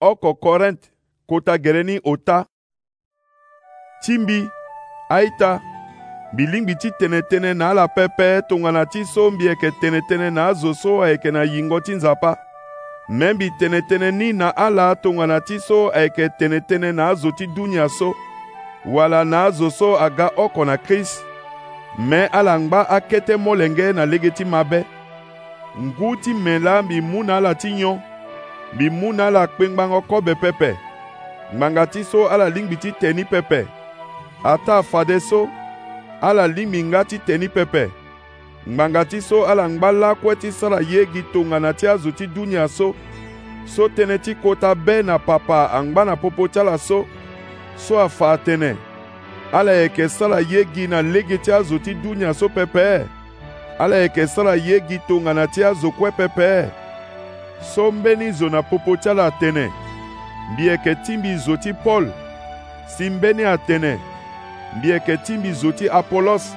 ọkọ 0.00 0.34
kọrent 0.34 0.78
kota 1.26 1.56
gereni 1.58 1.98
ota. 2.04 2.44
timbi. 4.02 4.40
ta 4.40 4.50
tsimbi 4.50 4.50
aita 5.08 5.60
bilingbi 6.36 6.72
ti 6.80 6.88
tene 6.98 7.54
na 7.54 7.66
ala 7.70 7.84
pëpë 7.96 8.28
tongana 8.48 8.82
ti 8.92 9.00
so 9.12 9.22
mbi 9.30 9.44
yeke 9.48 9.68
tene 9.80 10.30
na 10.30 10.42
azo 10.50 10.70
so 10.82 11.02
ayeke 11.04 11.30
na 11.30 11.42
yingo 11.52 11.78
ti 11.84 11.92
nzapa 11.94 12.32
me 13.18 13.28
mbi 13.34 13.46
tene-tënë 13.58 14.10
ni 14.18 14.28
na 14.40 14.48
ala 14.66 14.86
tongana 15.02 15.38
ti 15.46 15.56
so 15.66 15.78
ayeke 15.98 16.24
tene 16.68 16.92
na 16.92 17.02
azo 17.12 17.30
ti 17.38 17.46
dunia 17.56 17.86
so 17.98 18.08
wala 18.94 19.24
na 19.24 19.44
azo 19.46 19.70
so 19.70 19.88
aga 20.06 20.26
oko 20.44 20.64
na 20.64 20.76
krist 20.76 21.24
me 22.08 22.20
ala 22.38 22.52
ngba 22.58 22.80
akete 22.96 23.36
molenge 23.44 23.86
na 23.96 24.04
lege 24.10 24.30
ti 24.36 24.44
mabe 24.44 24.80
ngu 25.82 26.08
ti 26.22 26.30
me 26.44 26.58
la 26.58 26.82
mbi 26.82 26.98
mu 27.10 27.22
na 27.26 27.36
ala 27.36 27.54
ti 27.54 27.68
nyon 27.78 27.98
mbi 28.74 28.90
mu 28.90 29.12
na 29.12 29.26
ala 29.26 29.42
akpe 29.42 29.68
ngbanga 29.68 30.00
kobe 30.08 30.34
pepe 30.42 30.70
ngbanga 31.54 31.86
ti 31.92 32.00
so 32.10 32.20
ala 32.32 32.46
lingbi 32.54 32.76
ti 32.82 32.90
tene 33.00 33.12
ni 33.12 33.24
pepe 33.30 33.60
ata 34.44 34.72
afade 34.78 35.20
so 35.20 35.40
ala 36.28 36.44
lingbi 36.46 36.80
nga 36.88 37.00
ti 37.08 37.16
tene 37.26 37.38
ni 37.38 37.48
pepe 37.48 37.84
ngbanga 38.70 39.04
ti 39.04 39.20
so 39.22 39.38
ala 39.50 39.68
ngba 39.68 39.92
lakue 39.92 40.36
ti 40.36 40.52
sara 40.52 40.78
yegi 40.90 41.22
tongana 41.22 41.72
ti 41.72 41.86
azo 41.86 42.10
ti 42.10 42.26
dunia 42.26 42.68
so 42.68 42.86
so 43.74 43.82
tënë 43.94 44.18
ti 44.24 44.32
kota 44.42 44.70
be 44.86 44.96
na 45.02 45.16
papa 45.18 45.58
angba 45.78 46.02
na 46.04 46.14
popo 46.22 46.48
ti 46.48 46.58
ala 46.58 46.78
so 46.78 46.98
so 47.84 47.98
afa 48.00 48.32
atene 48.32 48.76
ala 49.52 49.72
yeke 49.72 50.08
sara 50.08 50.38
yegi 50.50 50.86
na 50.88 51.02
lege 51.02 51.36
ti 51.38 51.52
azo 51.52 51.78
ti 51.78 51.94
dunia 51.94 52.34
so 52.34 52.48
pepe 52.48 52.88
ala 53.78 53.96
yeke 53.96 54.26
sara 54.26 54.54
yegi 54.56 54.98
tongana 55.08 55.46
ti 55.46 55.64
azo 55.64 55.90
kue 55.90 56.10
pepe 56.10 56.70
so 57.62 57.92
mbeni 57.92 58.32
zo 58.32 58.48
na 58.48 58.62
popo 58.62 58.96
ti 58.96 59.08
ala 59.08 59.26
atene 59.26 59.70
mbi 60.52 60.66
yeke 60.66 60.94
ti 60.94 61.16
mbi 61.16 61.36
zo 61.36 61.56
ti 61.56 61.72
paul 61.74 62.10
si 62.96 63.10
mbeni 63.10 63.44
atene 63.44 63.98
mbi 64.78 64.90
yeke 64.90 65.16
ti 65.16 65.32
mbi 65.32 65.52
zo 65.52 65.72
ti 65.72 65.88
apolos 65.90 66.56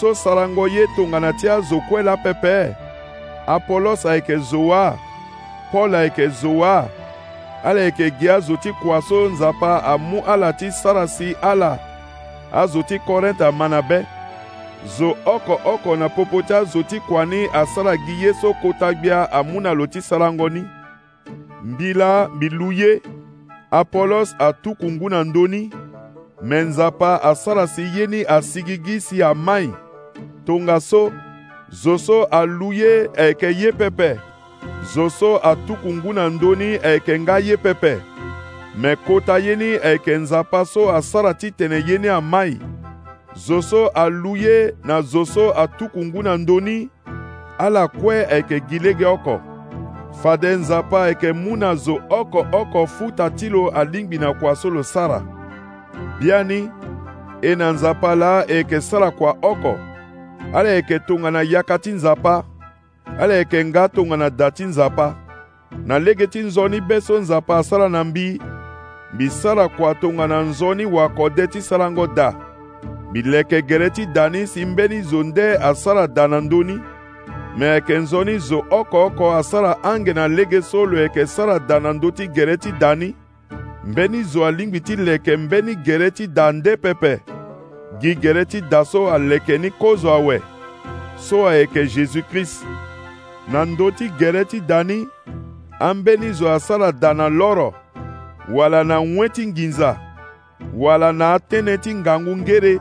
so 0.00 0.14
sarango 0.14 0.68
ye 0.68 0.86
tongana 0.96 1.32
ti 1.32 1.48
azo 1.48 1.80
kue 1.88 2.02
la 2.02 2.16
pepe 2.16 2.76
apolos 3.46 4.06
ayeke 4.06 4.36
zo 4.36 4.58
wâ 4.58 4.92
paul 5.72 5.94
ayeke 5.94 6.28
zo 6.28 6.48
wâ 6.50 6.84
ala 7.64 7.80
yeke 7.80 8.10
gi 8.20 8.28
azo 8.30 8.56
ti 8.56 8.70
kua 8.82 9.02
so 9.02 9.28
nzapa 9.28 9.82
amu 9.84 10.22
ala 10.26 10.52
ti 10.52 10.70
sara 10.72 11.06
si 11.08 11.34
ala 11.42 11.78
azo 12.52 12.82
ti 12.82 12.98
korinte 12.98 13.46
ama 13.46 13.68
na 13.68 13.82
be 13.88 14.02
zo 14.86 15.16
oko 15.26 15.60
oko 15.64 15.96
na 15.96 16.08
popo 16.08 16.42
ti 16.42 16.54
azo 16.54 16.82
ti 16.82 17.00
kuani 17.00 17.48
asalagi 17.52 18.22
ye 18.24 18.32
so 18.34 18.54
kota 18.62 18.94
gbia 18.94 19.28
amû 19.32 19.60
na 19.60 19.72
lo 19.74 19.86
ti 19.86 20.02
sarangoni 20.02 20.64
mbi 21.64 21.94
la 21.94 22.28
mbi 22.28 22.48
lu 22.48 22.72
ye 22.72 23.02
apolos 23.70 24.34
atuku 24.38 24.90
ngu 24.92 25.08
na 25.10 25.24
ndöni 25.24 25.70
me 26.42 26.60
nzapa 26.62 27.22
asara 27.22 27.66
si 27.66 27.82
ye 27.98 28.06
ni 28.06 28.22
asigi 28.24 28.78
gi 28.84 29.00
si 29.00 29.22
amai 29.22 29.70
tongaso 30.46 31.12
zo 31.70 31.98
so 31.98 32.24
alu 32.24 32.72
ye 32.72 33.10
ayeke 33.16 33.46
ye 33.60 33.72
pepe 33.72 34.20
zo 34.94 35.08
so 35.10 35.40
atuku 35.46 35.94
ngu 35.94 36.12
na 36.12 36.28
ndöni 36.28 36.78
ayeke 36.84 37.18
nga 37.20 37.38
ye 37.38 37.56
pepe 37.56 37.96
me 38.78 38.96
kota 38.96 39.38
ye 39.38 39.56
ni 39.56 39.74
ayeke 39.84 40.16
nzapa 40.16 40.64
so 40.64 40.92
asara 40.96 41.34
titene 41.34 41.84
ye 41.86 41.98
ni 41.98 42.08
amai 42.08 42.58
zo 43.46 43.60
so 43.62 43.88
alu 43.88 44.36
ye 44.36 44.74
na 44.84 45.00
zo 45.02 45.24
so 45.24 45.54
atuku 45.58 46.04
ngu 46.04 46.22
na 46.22 46.36
ndöni 46.36 46.88
ala 47.58 47.88
kue 47.88 48.26
ayeke 48.26 48.60
gi 48.60 48.78
lege 48.78 49.06
oko 49.06 49.40
fade 50.22 50.48
nzapa 50.56 51.04
ayeke 51.04 51.32
mu 51.32 51.56
na 51.56 51.74
zo 51.74 52.00
oko 52.08 52.46
oko 52.52 52.86
futa 52.86 53.30
ti 53.30 53.48
lo 53.48 53.68
alingbi 53.68 54.18
na 54.18 54.34
kua 54.34 54.56
so 54.56 54.70
lo 54.70 54.82
sara 54.82 55.22
bia 56.20 56.44
ni 56.44 56.70
e 57.42 57.54
na 57.54 57.70
nzapa 57.72 58.14
la 58.14 58.44
e 58.48 58.54
yeke 58.56 58.80
sara 58.80 59.10
kua 59.10 59.30
oko 59.42 59.78
ala 60.54 60.68
yeke 60.68 60.94
e 60.94 60.98
tongana 60.98 61.42
yaka 61.42 61.78
ti 61.78 61.90
nzapa 61.92 62.44
ala 63.18 63.34
yeke 63.34 63.60
e 63.60 63.64
nga 63.64 63.88
tongana 63.88 64.30
da 64.30 64.50
ti 64.50 64.64
nzapa 64.64 65.14
na 65.86 65.98
lege 65.98 66.26
ti 66.26 66.38
nzoni 66.38 66.80
be 66.80 67.00
so 67.00 67.18
nzapa 67.20 67.58
asara 67.58 67.88
na 67.88 68.04
mbi 68.04 68.40
mbi 69.14 69.30
sara 69.30 69.68
kua 69.68 69.94
tongana 69.94 70.42
nzoni 70.42 70.84
wako 70.86 71.30
de 71.30 71.46
ti 71.46 71.62
sarango 71.62 72.06
da 72.06 72.47
ti 73.14 74.06
da 74.14 74.28
ni 74.28 74.46
si 74.46 74.64
mbeni 74.64 75.02
zo 75.02 75.22
nde 75.24 75.58
asara 75.58 76.06
dana 76.06 76.40
ndöni 76.40 76.80
me 77.58 77.80
nzo 77.80 77.98
nzoni 77.98 78.38
zo 78.38 78.64
oko 78.70 79.06
oko 79.06 79.36
asara 79.36 79.76
ange 79.82 80.12
na 80.12 80.28
lege 80.28 80.62
so 80.62 80.86
lo 80.86 80.98
yeke 81.00 81.26
sara 81.26 81.58
dana 81.58 81.92
ndö 81.92 82.10
ti 82.10 82.26
gere 82.28 82.56
ti 82.56 82.72
da 82.72 82.94
ni 82.94 83.14
mbeni 83.84 84.22
zo 84.22 84.46
alingbi 84.46 84.80
ti 84.80 84.96
leke 84.96 85.36
mbeni 85.36 85.74
gere 85.76 86.10
ti 86.10 86.26
da 86.26 86.52
nde 86.52 86.76
pepe 86.76 87.20
gi 88.02 88.14
gere 88.20 88.44
ti 88.44 88.60
da 88.60 88.84
so 88.84 89.10
aleke 89.12 89.58
ni 89.58 89.70
kozo 89.70 90.10
awe 90.10 90.40
so 91.18 91.48
ayeke 91.48 91.84
jésus-christ 91.86 92.66
na 93.52 93.64
ndö 93.64 93.90
ti 93.90 94.08
gere 94.18 94.44
ti 94.44 94.60
da 94.60 94.84
ni 94.84 95.08
ambeni 95.80 96.32
zo 96.32 96.50
asara 96.52 96.92
da 96.92 97.14
na 97.14 97.28
loro 97.28 97.74
wala 98.52 98.84
na 98.84 99.00
nwe 99.04 99.28
ti 99.28 99.46
nginza 99.46 99.96
wala 100.74 101.12
na 101.12 101.38
atënë 101.38 101.78
ti 101.80 101.94
ngangu 101.94 102.36
ngere 102.36 102.78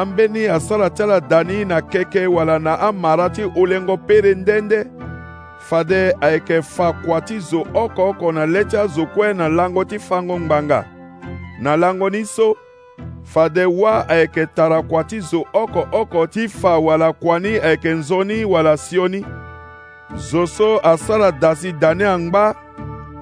ambeni 0.00 0.46
an 0.46 0.60
ti 0.94 1.02
ala 1.02 1.20
da 1.20 1.42
ni 1.44 1.64
na 1.64 1.80
keke 1.82 2.26
wala 2.26 2.58
na 2.58 2.78
amara 2.80 3.30
ti 3.30 3.42
ulengo 3.44 3.96
pere 3.96 4.34
ndende 4.34 4.84
fade 5.58 6.14
ayeke 6.20 6.62
fa 6.62 6.92
ti 7.24 7.38
zo 7.38 7.64
oko 7.74 8.08
oko 8.10 8.32
na 8.32 8.44
le 8.46 8.64
ti 8.64 8.76
azo 8.76 9.06
kue 9.06 9.32
na 9.34 9.48
lango 9.48 9.84
ti 9.84 9.98
fango 9.98 10.38
ngbanga 10.40 10.84
na 11.62 11.76
lango 11.76 12.10
ni 12.10 12.24
so 12.26 12.56
fade 13.24 13.64
wâ 13.64 14.06
ayeke 14.08 14.46
tara 14.54 14.82
kua 14.82 15.02
ti 15.04 15.20
zo 15.20 15.44
oko 15.54 15.86
oko 15.92 16.26
ti 16.26 16.46
fa 16.48 16.78
wala 16.78 17.12
kua 17.12 17.38
ni 17.38 17.56
ayeke 17.58 17.88
nzoni 17.88 18.44
wala 18.44 18.76
sioni 18.76 19.24
zo 20.16 20.46
so 20.46 20.78
asara 20.80 21.32
da 21.32 21.54
si 21.54 21.72
da 21.72 21.94
ni 21.94 22.04
angba 22.04 22.54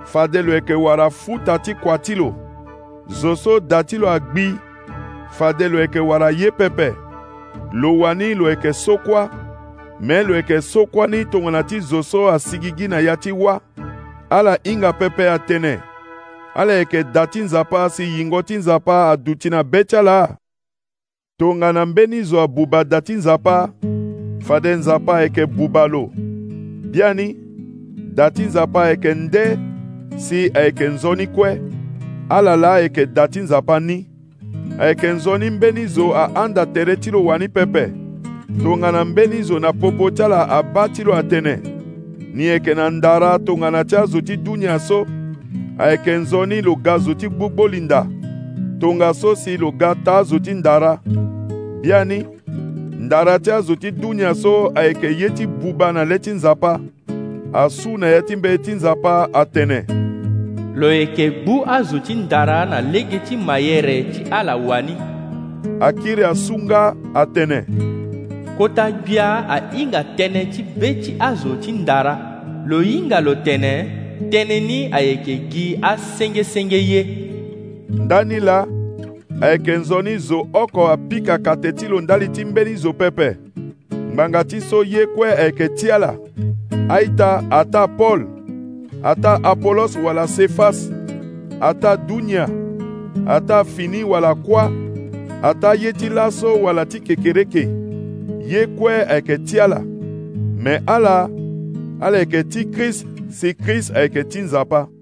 fade 0.04 0.42
lo 0.42 0.52
yeke 0.52 0.74
wara 0.74 1.10
futa 1.10 1.58
ti 1.58 1.74
kua 1.74 1.98
ti 1.98 2.14
lo 2.14 2.34
zo 3.06 3.36
so 3.36 3.60
da 3.60 3.82
ti 3.84 3.96
lo 3.98 4.10
agbi 4.10 4.54
fade 5.38 5.68
lo 5.68 5.80
yeke 5.80 6.00
wara 6.00 6.30
ye 6.30 6.50
pepe 6.50 6.94
lo 7.72 7.98
wani 7.98 8.34
lo 8.34 8.50
yeke 8.50 8.72
sokua 8.72 9.30
me 10.00 10.22
lo 10.22 10.36
yeke 10.36 10.60
sokua 10.62 11.06
ni 11.06 11.24
tongana 11.24 11.62
ti 11.62 11.80
zo 11.80 12.02
so 12.02 12.30
asigi 12.30 12.72
gi 12.76 12.88
na 12.88 12.98
ya 13.00 13.16
ti 13.16 13.32
wâ 13.32 13.60
ala 14.30 14.58
hinga 14.64 14.92
pepe 14.92 15.22
atënë 15.28 15.74
ala 16.54 16.72
yeke 16.72 17.02
da 17.12 17.26
ti 17.26 17.40
nzapa 17.40 17.90
si 17.90 18.02
yingo 18.04 18.42
ti 18.42 18.54
nzapa 18.56 19.10
aduti 19.10 19.50
na 19.50 19.62
be 19.64 19.84
ti 19.84 19.96
ala 19.96 20.36
tongana 21.38 21.86
mbeni 21.86 22.22
zo 22.22 22.40
abuba 22.42 22.84
da 22.84 23.00
ti 23.00 23.12
nzapa 23.12 23.68
fade 24.38 24.70
nzapa 24.74 25.18
ayeke 25.18 25.46
buba 25.46 25.86
lo 25.86 26.10
bia 26.92 27.14
ni 27.14 27.36
da 28.14 28.30
ti 28.30 28.42
nzapa 28.42 28.84
ayeke 28.84 29.14
nde 29.14 29.58
si 30.16 30.50
ayeke 30.54 30.84
nzoni 30.88 31.26
kue 31.26 31.62
ala 32.28 32.56
la 32.56 32.74
ayeke 32.74 33.06
da 33.06 33.28
ti 33.28 33.40
nzapa 33.40 33.80
ni 33.80 34.13
ayeke 34.78 35.12
nzoni 35.12 35.50
mbeni 35.50 35.86
zo 35.86 36.14
ahanda 36.16 36.66
tere 36.66 36.96
ti 36.96 37.10
lo 37.10 37.24
wani 37.24 37.48
pepe 37.48 37.88
tongana 38.62 39.04
mbeni 39.04 39.42
zo 39.42 39.58
na 39.58 39.72
popo 39.72 40.10
ti 40.10 40.22
ala 40.22 40.48
abâ 40.48 40.88
ti 40.88 41.04
lo 41.04 41.14
atene 41.16 41.58
ni 42.34 42.44
yeke 42.44 42.74
na 42.74 42.90
ndara 42.90 43.38
tongana 43.38 43.84
ti 43.84 43.96
azo 43.96 44.20
ti 44.20 44.36
dunia 44.36 44.78
so 44.78 45.06
ayeke 45.78 46.12
nzoni 46.12 46.62
lo 46.62 46.74
ga 46.76 46.98
zo 46.98 47.14
ti 47.14 47.28
gbogbolinda 47.28 48.06
tongaso 48.78 49.20
so 49.20 49.36
si 49.36 49.56
lo 49.56 49.70
ga 49.72 49.94
taa 49.94 50.22
zo 50.22 50.38
ti 50.38 50.54
ndara 50.54 50.98
bia 51.82 52.04
ni 52.04 52.26
ndara 52.98 53.38
ti 53.38 53.50
azo 53.50 53.76
ti 53.76 53.90
dunia 53.90 54.34
so 54.34 54.72
ayeke 54.74 55.06
ye 55.06 55.30
ti 55.30 55.46
buba 55.46 55.92
na 55.92 56.04
le 56.04 56.18
ti 56.18 56.30
nzapa 56.30 56.80
asu 57.52 57.98
na 57.98 58.06
ye 58.06 58.22
ti 58.22 58.36
mbe 58.36 58.58
ti 58.58 58.72
nzapa 58.72 59.28
atene 59.34 59.84
lo 60.74 60.88
yeke 60.92 61.30
gbu 61.30 61.62
azo 61.70 61.98
ti 61.98 62.14
ndara 62.14 62.66
na 62.66 62.80
lege 62.80 63.18
ti 63.18 63.36
mayere 63.36 64.02
ti 64.02 64.22
ala 64.30 64.56
wani 64.56 64.96
akiri 65.80 66.24
asunga 66.24 66.96
atene 67.14 67.58
kota 68.58 68.90
gbia 68.90 69.26
ahinga 69.54 70.02
tënë 70.18 70.42
ti 70.52 70.62
be 70.80 70.90
ti 71.02 71.14
azo 71.20 71.54
ti 71.62 71.72
ndara 71.72 72.16
lo 72.66 72.80
hinga 72.82 73.20
lo 73.20 73.34
tene 73.46 73.72
tënë 74.34 74.58
ni 74.66 74.78
ayeke 74.92 75.36
gi 75.52 75.64
asengesenge 75.82 76.80
ye 76.90 77.00
ndani 78.04 78.40
la 78.42 78.66
ayeke 79.40 79.76
nzoni 79.76 80.18
zo 80.18 80.42
oko 80.52 80.88
apikaka 80.90 81.56
tene 81.56 81.72
ti 81.78 81.86
lo 81.88 82.00
ndali 82.00 82.28
ti 82.28 82.44
mbeni 82.44 82.74
zo 82.76 82.92
pepe 82.92 83.36
ngbanga 84.12 84.44
ti 84.44 84.60
so 84.60 84.82
ye 84.84 85.06
kue 85.06 85.30
ayeke 85.32 85.68
ti 85.68 85.90
ala 85.90 86.14
aita 86.88 87.42
ata 87.50 87.86
paul 87.88 88.33
ata 89.04 89.38
apolos 89.44 89.96
wala 89.96 90.26
sefas 90.28 90.90
ata 91.60 91.96
dunia 91.96 92.48
ata 93.26 93.64
fini 93.64 94.04
wala 94.04 94.34
kuâ 94.34 94.62
ata 95.42 95.74
ye 95.74 95.92
ti 95.92 96.08
laso 96.08 96.56
wala 96.62 96.86
ti 96.86 97.00
kekereke 97.00 97.68
ye 98.48 98.66
kue 98.66 99.04
ayeke 99.08 99.38
ti 99.44 99.60
ala 99.60 99.80
me 100.64 100.80
ala 100.86 101.28
ala 102.00 102.18
yeke 102.18 102.42
ti 102.44 102.64
krist 102.64 103.06
si 103.28 103.54
krist 103.54 103.96
ayeke 103.96 104.24
ti 104.24 104.40
nzapa 104.40 104.93